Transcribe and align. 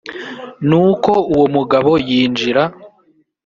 nuko 0.67 1.11
uwo 1.33 1.45
mugabo 1.55 1.91
yinjira 2.07 2.63